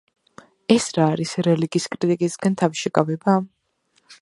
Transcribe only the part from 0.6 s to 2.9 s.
ეს რა არის, რელიგიის კრიტიკისგან თავის